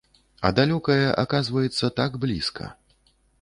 [0.47, 2.73] А далёкае, аказваецца, так блізка.